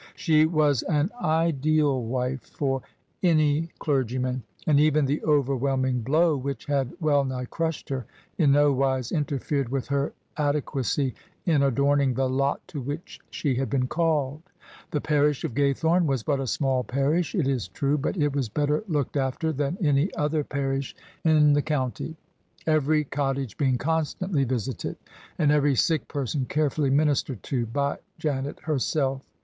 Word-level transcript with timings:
She 0.15 0.47
was 0.47 0.81
an 0.89 1.11
ideal 1.23 2.01
wife 2.03 2.41
for 2.41 2.81
any 3.21 3.69
clergyman; 3.77 4.41
and 4.65 4.79
even 4.79 5.05
the 5.05 5.21
overwhelming 5.23 6.01
blow 6.01 6.35
which 6.35 6.65
had 6.65 6.93
well 6.99 7.23
nigh 7.23 7.45
crushed 7.45 7.89
her 7.89 8.07
in 8.35 8.51
no 8.51 8.73
wise 8.73 9.11
interfered 9.11 9.69
with 9.69 9.89
her 9.89 10.13
ade 10.39 10.65
quacy 10.65 11.13
in 11.45 11.61
adorning 11.61 12.15
the 12.15 12.27
lot 12.27 12.67
to 12.69 12.81
which 12.81 13.19
she 13.29 13.53
had 13.53 13.69
been 13.69 13.85
called. 13.85 14.41
The 14.89 15.01
parish 15.01 15.43
of 15.43 15.53
Gaythorne 15.53 16.07
was 16.07 16.23
but 16.23 16.39
a 16.39 16.47
small 16.47 16.83
parish, 16.83 17.35
it 17.35 17.47
is 17.47 17.67
true; 17.67 17.99
but 17.99 18.17
it 18.17 18.35
was 18.35 18.49
better 18.49 18.83
looked 18.87 19.15
after 19.15 19.51
than 19.53 19.77
any 19.81 20.11
other 20.15 20.43
parish 20.43 20.95
in 21.23 21.53
the 21.53 21.61
[222] 21.61 22.15
OF 22.17 22.17
ISABEL 22.17 22.65
CARNABY 22.65 22.65
county, 22.65 22.73
every 22.81 23.03
cottage 23.03 23.55
being 23.55 23.77
constantly 23.77 24.45
visited 24.45 24.95
and 25.37 25.51
every 25.51 25.75
sick 25.75 26.07
person 26.07 26.47
carefully 26.49 26.89
ministered 26.89 27.43
to 27.43 27.67
by 27.67 27.99
Janet 28.17 28.61
herself. 28.61 29.21